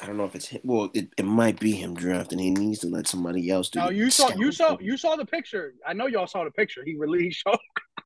[0.01, 0.61] I don't know if it's him.
[0.63, 2.37] Well, it, it might be him drafting.
[2.37, 3.79] He needs to let somebody else do.
[3.79, 5.73] No, you saw you saw you saw the picture.
[5.85, 6.83] I know y'all saw the picture.
[6.85, 7.43] He released.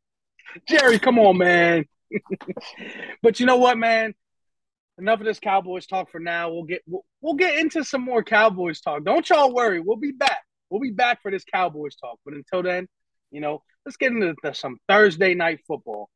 [0.69, 1.85] Jerry, come on, man.
[3.21, 4.13] but you know what, man?
[4.97, 6.51] Enough of this Cowboys talk for now.
[6.51, 9.03] We'll get we'll, we'll get into some more Cowboys talk.
[9.03, 9.81] Don't y'all worry.
[9.81, 10.43] We'll be back.
[10.69, 12.19] We'll be back for this Cowboys talk.
[12.23, 12.87] But until then,
[13.31, 16.09] you know, let's get into some Thursday night football.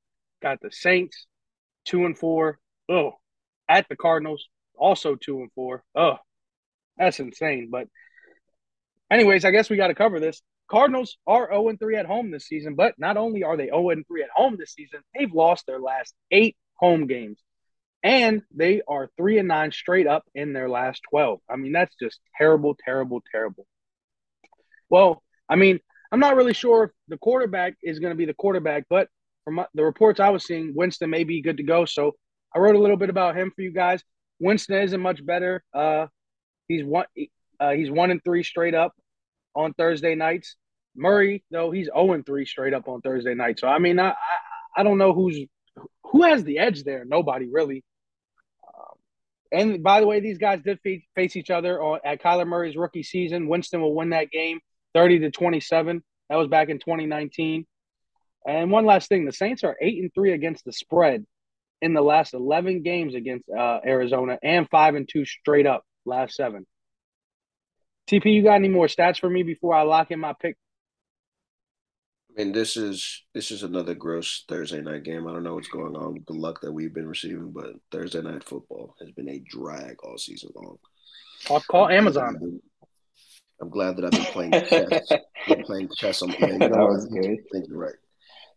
[0.46, 1.26] Got the Saints,
[1.86, 2.60] two and four.
[2.88, 3.14] Oh,
[3.68, 5.84] at the Cardinals, also two and four.
[5.96, 6.18] Oh,
[7.00, 7.70] that's insane.
[7.72, 7.88] But
[9.10, 10.44] anyways, I guess we got to cover this.
[10.70, 13.90] Cardinals are 0 and 3 at home this season, but not only are they 0
[13.90, 17.42] and 3 at home this season, they've lost their last eight home games.
[18.04, 21.40] And they are 3 and 9 straight up in their last 12.
[21.50, 23.66] I mean, that's just terrible, terrible, terrible.
[24.92, 25.80] Well, I mean,
[26.12, 29.08] I'm not really sure if the quarterback is going to be the quarterback, but
[29.46, 31.86] from the reports I was seeing, Winston may be good to go.
[31.86, 32.16] So
[32.54, 34.04] I wrote a little bit about him for you guys.
[34.40, 35.64] Winston isn't much better.
[35.74, 36.08] Uh,
[36.68, 37.06] he's one.
[37.60, 38.94] Uh, he's one and three straight up
[39.56, 40.58] on Thursday nights.
[40.96, 43.60] Murray, though, he's zero and three straight up on Thursday night.
[43.60, 44.16] So I mean, I I,
[44.78, 45.40] I don't know who's
[46.04, 47.06] who has the edge there.
[47.06, 47.84] Nobody really.
[48.68, 48.98] Um,
[49.52, 52.76] and by the way, these guys did fe- face each other on, at Kyler Murray's
[52.76, 53.48] rookie season.
[53.48, 54.60] Winston will win that game,
[54.94, 56.04] thirty to twenty-seven.
[56.30, 57.68] That was back in 2019.
[58.48, 61.26] And one last thing: the Saints are eight and three against the spread
[61.82, 66.36] in the last 11 games against uh, Arizona, and five and two straight up last
[66.36, 66.66] seven.
[68.08, 70.58] TP, you got any more stats for me before I lock in my pick?
[72.38, 75.26] I mean, this is this is another gross Thursday night game.
[75.26, 78.22] I don't know what's going on with the luck that we've been receiving, but Thursday
[78.22, 80.78] night football has been a drag all season long.
[81.50, 82.60] I'll call Amazon.
[83.62, 85.12] I'm glad that I've been playing chess.
[85.48, 87.26] been playing chess on yeah, you know that was good.
[87.26, 87.96] I think you're right.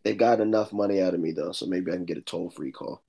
[0.03, 2.49] They've got enough money out of me though, so maybe I can get a toll
[2.49, 3.03] free call.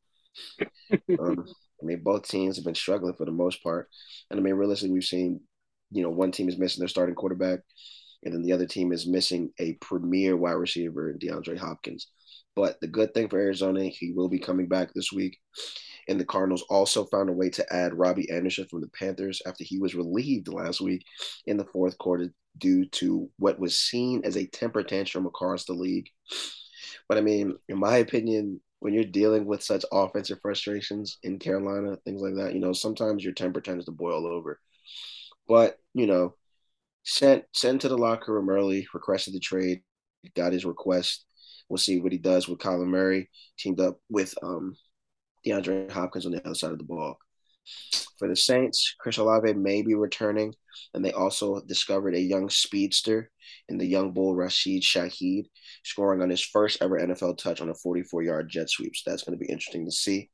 [1.18, 1.44] um,
[1.82, 3.88] I mean, both teams have been struggling for the most part,
[4.30, 5.40] and I mean, realistically, we've seen,
[5.90, 7.60] you know, one team is missing their starting quarterback,
[8.22, 12.08] and then the other team is missing a premier wide receiver, DeAndre Hopkins.
[12.56, 15.38] But the good thing for Arizona, he will be coming back this week.
[16.08, 19.64] And the Cardinals also found a way to add Robbie Anderson from the Panthers after
[19.64, 21.04] he was relieved last week
[21.46, 25.72] in the fourth quarter due to what was seen as a temper tantrum across the
[25.72, 26.08] league.
[27.10, 31.96] But I mean, in my opinion, when you're dealing with such offensive frustrations in Carolina,
[32.04, 34.60] things like that, you know, sometimes your temper tends to boil over.
[35.48, 36.36] But, you know,
[37.02, 39.80] sent sent to the locker room early, requested the trade,
[40.36, 41.26] got his request.
[41.68, 44.76] We'll see what he does with Kyler Murray, teamed up with um,
[45.44, 47.18] DeAndre Hopkins on the other side of the ball.
[48.20, 50.54] For the Saints, Chris Olave may be returning,
[50.94, 53.30] and they also discovered a young speedster
[53.68, 55.44] in the young bull Rashid Shaheed,
[55.84, 58.96] scoring on his first ever NFL touch on a 44 yard jet sweep.
[58.96, 60.30] So that's going to be interesting to see.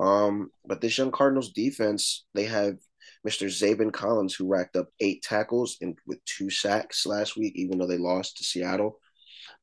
[0.00, 2.76] Um, but this young Cardinals defense, they have
[3.26, 3.46] Mr.
[3.48, 7.86] Zaven Collins, who racked up eight tackles and with two sacks last week, even though
[7.86, 8.98] they lost to Seattle.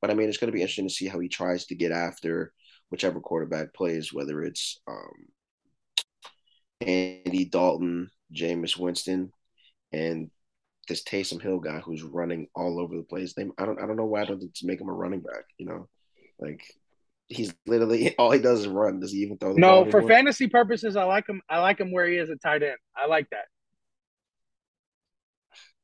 [0.02, 1.92] But I mean, it's going to be interesting to see how he tries to get
[1.92, 2.52] after
[2.90, 5.28] whichever quarterback plays, whether it's um,
[6.82, 9.32] Andy Dalton, Jameis Winston,
[9.96, 10.30] and
[10.88, 13.34] this Taysom Hill guy who's running all over the place.
[13.34, 15.46] They, I don't, I don't know why I don't just make him a running back.
[15.58, 15.88] You know,
[16.40, 16.62] like
[17.28, 19.00] he's literally all he does is run.
[19.00, 20.10] Does he even throw the No, ball for anymore?
[20.18, 21.42] fantasy purposes, I like him.
[21.50, 22.78] I like him where he is a tight end.
[22.96, 23.46] I like that.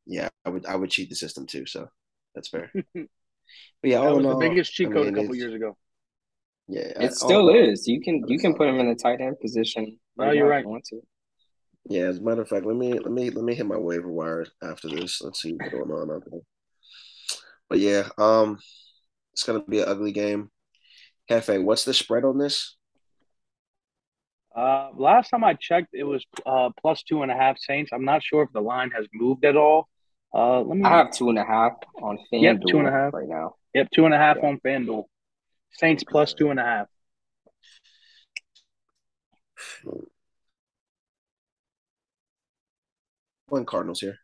[0.05, 1.65] yeah, I would I would cheat the system too.
[1.65, 1.87] So
[2.35, 2.71] that's fair.
[2.93, 3.07] but
[3.83, 5.77] yeah, that was all the all, biggest cheat I code mean, a couple years ago.
[6.67, 7.87] Yeah, It I- still all- is.
[7.87, 9.97] You can you can put him in the tight end position.
[10.19, 10.65] Oh, no, you're right.
[10.65, 11.01] Want to.
[11.85, 14.11] Yeah, as a matter of fact, let me let me let me hit my waiver
[14.11, 15.21] wire after this.
[15.21, 16.41] Let's see what's going on out there.
[17.69, 18.59] But yeah, um,
[19.33, 20.51] it's gonna be an ugly game.
[21.27, 22.75] Cafe, what's the spread on this?
[24.55, 27.91] Uh, last time I checked, it was uh plus two and a half Saints.
[27.93, 29.87] I'm not sure if the line has moved at all.
[30.33, 30.83] Uh, let me.
[30.83, 33.13] I have two and a half on FanDuel Yep, two and a half.
[33.13, 33.55] right now.
[33.73, 34.49] Yep, two and a half Yeah.
[34.49, 35.05] on FanDuel.
[35.71, 36.87] Saints plus two and a half.
[43.51, 44.17] One Cardinals here.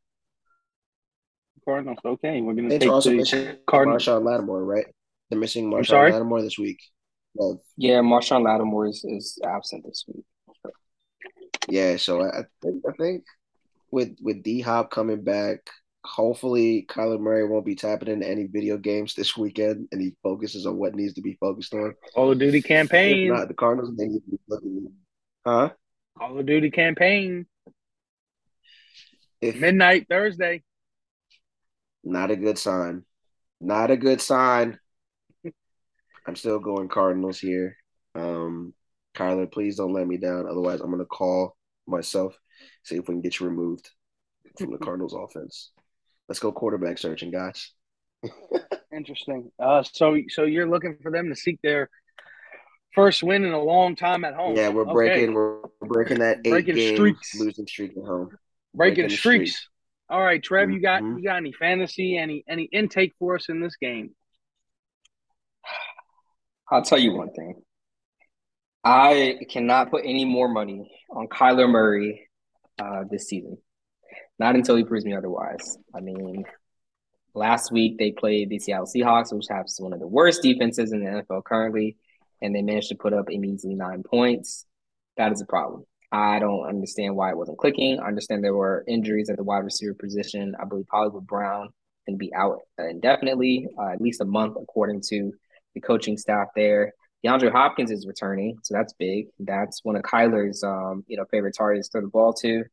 [1.65, 1.97] Cardinals.
[2.05, 4.05] Okay, we're gonna Saints take also the missing Cardinals.
[4.05, 4.85] Marshon Lattimore, right?
[5.29, 6.09] They're missing Marshon?
[6.11, 6.79] Lattimore this week.
[7.33, 10.23] Well, Yeah, Marshon Lattimore is, is absent this week.
[11.67, 13.25] yeah, so I, think I think
[13.91, 15.57] with with D Hop coming back,
[16.05, 20.65] hopefully Kyler Murray won't be tapping into any video games this weekend, and he focuses
[20.65, 21.93] on what needs to be focused on.
[22.15, 23.27] Call of Duty If campaign.
[23.27, 24.93] not, the Cardinals they need to be looking,
[25.45, 25.71] huh?
[26.17, 27.45] Call of Duty campaign.
[29.41, 30.63] If Midnight Thursday.
[32.04, 33.04] not a good sign,
[33.62, 34.80] not a good sign.
[36.26, 37.78] I'm still going Cardinals here.
[38.15, 38.73] Um,
[39.15, 40.47] Kyler, please don't let me down.
[40.50, 41.56] Otherwise, I'm gonna call
[41.88, 42.38] myself,
[42.84, 43.89] see if we can get you removed
[44.58, 45.71] from the Cardinals offense.
[46.28, 47.71] Let's go quarterback searching, guys.
[48.93, 49.52] Interesting.
[49.60, 51.89] Uh, so so you're looking for them to seek their
[52.95, 54.56] first win in a long time at home.
[54.56, 54.93] Yeah, we're Okay.
[54.93, 57.36] breaking we're breaking that eight Breaking game streaks.
[57.39, 58.36] losing streak at home.
[58.77, 59.67] Breaking breaking the streaks.
[60.09, 61.17] All right, Trev, you got Mhm.
[61.17, 64.15] you got any fantasy, any any intake for us in this game?
[66.69, 67.61] I'll tell you one thing.
[68.83, 72.29] I cannot put any more money on Kyler Murray
[72.79, 73.57] uh, this season.
[74.39, 75.77] Not until he proves me otherwise.
[75.95, 76.45] I mean,
[77.33, 81.03] last week they played the Seattle Seahawks, which have one of the worst defenses in
[81.03, 81.97] the NFL currently,
[82.41, 84.65] and they managed to put up a measly nine points.
[85.17, 85.85] That is a problem.
[86.11, 87.99] I don't understand why it wasn't clicking.
[87.99, 90.55] I understand there were injuries at the wide receiver position.
[90.59, 91.69] I believe Hollywood Brown
[92.05, 95.33] can be out indefinitely, uh, at least a month, according to
[95.73, 96.93] the coaching staff there.
[97.25, 99.27] DeAndre Hopkins is returning, so that's big.
[99.39, 102.63] That's one of Kyler's um, you know favorite targets to throw the ball to.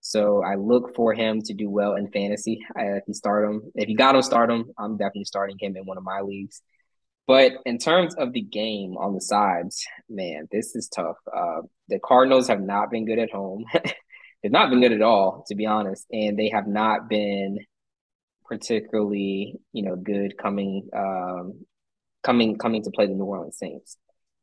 [0.00, 2.60] So I look for him to do well in fantasy.
[2.78, 4.66] Uh, if you start him, if you got him, start him.
[4.78, 6.60] I'm definitely starting him in one of my leagues.
[7.26, 11.16] But in terms of the game on the sides, man, this is tough.
[11.34, 13.64] Uh, the Cardinals have not been good at home.
[14.42, 17.58] They've not been good at all, to be honest, and they have not been
[18.44, 21.64] particularly, you know, good coming um,
[22.22, 23.96] coming coming to play the New Orleans Saints.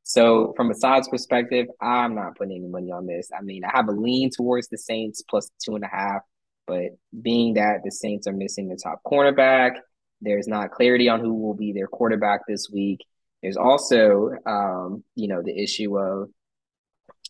[0.04, 3.30] So from a sides perspective, I'm not putting any money on this.
[3.38, 6.22] I mean, I have a lean towards the Saints plus two and a half,
[6.66, 9.74] but being that the Saints are missing the top cornerback,
[10.22, 13.00] there's not clarity on who will be their quarterback this week.
[13.42, 16.30] There's also, um, you know, the issue of,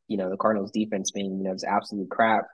[0.08, 2.46] you know, the Cardinals defense being, you know, just absolute crap.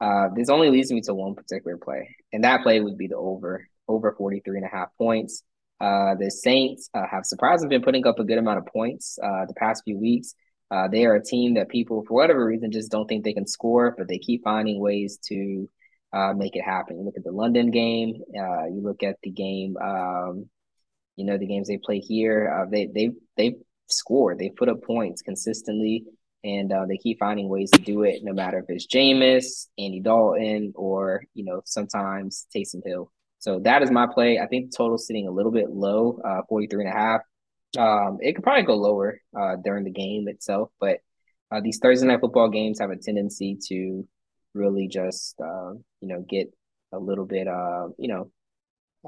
[0.00, 3.16] Uh, this only leads me to one particular play, and that play would be the
[3.16, 5.42] over, over 43 and a half points.
[5.80, 9.46] Uh, the Saints uh, have surprisingly been putting up a good amount of points uh,
[9.46, 10.34] the past few weeks.
[10.70, 13.46] Uh, they are a team that people, for whatever reason, just don't think they can
[13.46, 15.68] score, but they keep finding ways to
[16.12, 16.98] uh, make it happen.
[16.98, 18.14] You look at the London game.
[18.36, 19.76] Uh, you look at the game.
[19.76, 20.48] Um,
[21.16, 22.50] you know the games they play here.
[22.50, 23.56] Uh, they they they
[23.88, 24.34] score.
[24.34, 26.04] They put up points consistently,
[26.42, 28.20] and uh, they keep finding ways to do it.
[28.22, 33.12] No matter if it's Jameis, Andy Dalton, or you know sometimes Taysom Hill.
[33.38, 34.38] So that is my play.
[34.38, 37.20] I think the total's sitting a little bit low, uh, 43 and a half.
[37.78, 40.98] Um, it could probably go lower uh, during the game itself, but
[41.50, 44.06] uh, these Thursday night football games have a tendency to
[44.54, 46.52] really just, uh, you know, get
[46.92, 48.30] a little bit, uh, you know,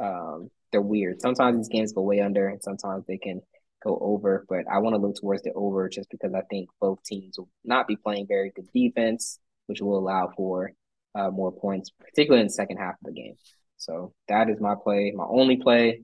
[0.00, 1.20] um, they're weird.
[1.20, 3.40] Sometimes these games go way under, and sometimes they can
[3.84, 4.44] go over.
[4.48, 7.48] But I want to look towards the over just because I think both teams will
[7.64, 10.72] not be playing very good defense, which will allow for
[11.14, 13.34] uh, more points, particularly in the second half of the game.
[13.76, 16.02] So that is my play, my only play,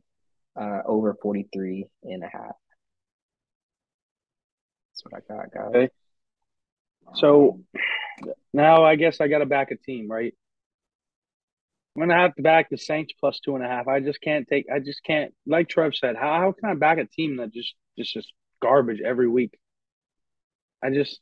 [0.61, 2.57] uh, over 43 and a half.
[4.91, 5.69] That's what I got, guys.
[5.69, 5.89] Okay.
[7.15, 7.61] So
[8.53, 10.35] now I guess I got to back a team, right?
[11.97, 13.89] I'm gonna have to back the Saints plus two and a half.
[13.89, 14.67] I just can't take.
[14.73, 15.35] I just can't.
[15.47, 19.01] Like Trev said, how how can I back a team that just just just garbage
[19.05, 19.59] every week?
[20.83, 21.21] I just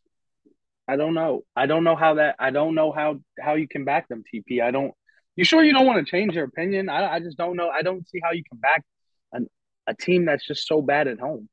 [0.88, 1.44] I don't know.
[1.54, 2.36] I don't know how that.
[2.38, 4.22] I don't know how how you can back them.
[4.32, 4.62] TP.
[4.62, 4.92] I don't.
[5.34, 6.88] You sure you don't want to change your opinion?
[6.88, 7.68] I I just don't know.
[7.68, 8.84] I don't see how you can back
[9.32, 9.48] an,
[9.86, 11.48] a team that's just so bad at home.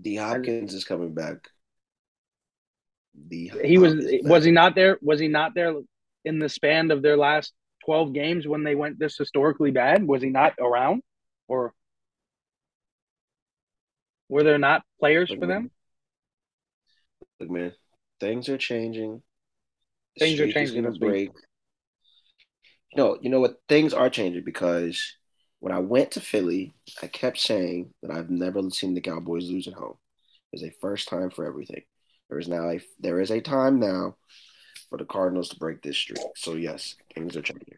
[0.00, 1.48] D Hopkins is coming back.
[3.28, 4.98] D He was was he not there?
[5.02, 5.74] Was he not there
[6.24, 7.52] in the span of their last
[7.84, 10.06] 12 games when they went this historically bad?
[10.06, 11.02] Was he not around?
[11.48, 11.72] Or
[14.28, 15.70] were there not players Look, for them?
[17.40, 17.72] Look, man,
[18.20, 19.22] things are changing.
[20.16, 21.30] The Things are is changing gonna break.
[22.96, 23.56] No, you know what?
[23.68, 25.16] Things are changing because
[25.60, 29.68] when I went to Philly, I kept saying that I've never seen the Cowboys lose
[29.68, 29.96] at home.
[30.52, 31.82] There's a first time for everything.
[32.28, 34.16] There is now a there is a time now
[34.90, 36.18] for the Cardinals to break this streak.
[36.36, 37.74] So yes, things are changing.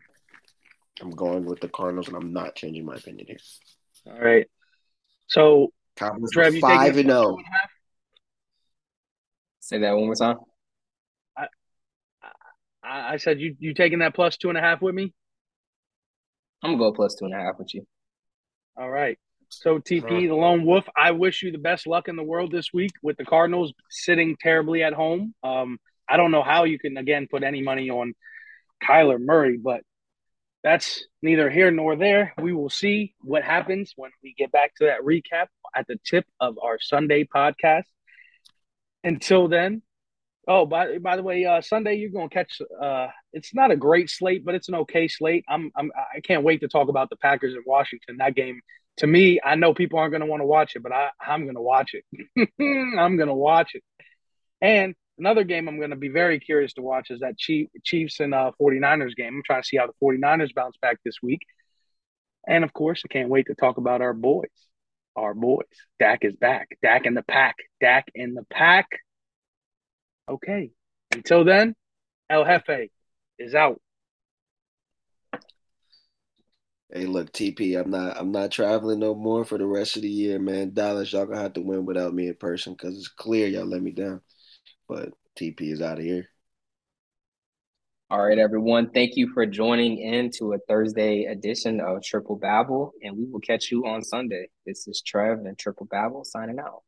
[1.00, 3.38] I'm going with the Cardinals, and I'm not changing my opinion here.
[4.06, 4.46] All right.
[5.28, 7.14] So, Cowboys Trev, you five taking and oh.
[7.14, 7.30] plus zero.
[7.30, 7.70] two and a half?
[9.60, 10.36] Say that one more time.
[11.36, 11.46] I,
[12.82, 15.12] I, I said you you taking that plus two and a half with me?
[16.62, 17.86] I'm gonna go plus two and a half with you.
[18.76, 19.18] All right.
[19.48, 22.72] So TP, the lone wolf, I wish you the best luck in the world this
[22.72, 25.34] week with the Cardinals sitting terribly at home.
[25.42, 25.78] Um,
[26.08, 28.14] I don't know how you can again put any money on
[28.82, 29.82] Kyler Murray, but
[30.62, 32.34] that's neither here nor there.
[32.40, 36.26] We will see what happens when we get back to that recap at the tip
[36.40, 37.84] of our Sunday podcast.
[39.04, 39.82] Until then,
[40.46, 42.60] oh by by the way, uh, Sunday you're gonna catch.
[42.80, 45.44] Uh, it's not a great slate, but it's an okay slate.
[45.48, 48.16] I'm I'm I can't wait to talk about the Packers in Washington.
[48.18, 48.60] That game
[48.98, 51.62] to me, I know people aren't gonna want to watch it, but I I'm gonna
[51.62, 52.50] watch it.
[52.98, 53.82] I'm gonna watch it.
[54.60, 58.20] And another game I'm going to be very curious to watch is that Chief, Chiefs
[58.20, 59.36] and uh, 49ers game.
[59.36, 61.40] I'm trying to see how the 49ers bounce back this week.
[62.46, 64.48] And of course, I can't wait to talk about our boys.
[65.16, 65.66] Our boys.
[65.98, 66.68] Dak is back.
[66.82, 67.56] Dak in the pack.
[67.80, 68.86] Dak in the pack.
[70.28, 70.70] Okay.
[71.12, 71.74] Until then,
[72.30, 72.88] El Jefe
[73.38, 73.80] is out.
[76.90, 80.08] Hey, look, TP, I'm not I'm not traveling no more for the rest of the
[80.08, 80.72] year, man.
[80.72, 83.82] Dallas, y'all gonna have to win without me in person because it's clear y'all let
[83.82, 84.22] me down.
[84.88, 86.28] But TP is out of here.
[88.10, 88.88] All right, everyone.
[88.88, 93.40] Thank you for joining in to a Thursday edition of Triple Babble, and we will
[93.40, 94.48] catch you on Sunday.
[94.64, 96.84] This is Trev and Triple Babble signing out.